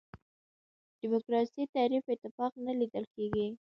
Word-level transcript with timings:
دیموکراسي 1.01 1.63
تعریف 1.75 2.03
اتفاق 2.13 2.51
نه 2.65 2.73
لیدل 2.79 3.03
کېږي. 3.15 3.47